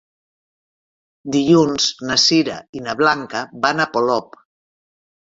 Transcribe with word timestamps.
Dilluns 1.35 1.85
na 2.11 2.17
Sira 2.23 2.55
i 2.79 2.81
na 2.87 2.97
Blanca 3.03 3.43
van 3.67 3.85
a 3.85 3.89
Polop. 3.97 4.41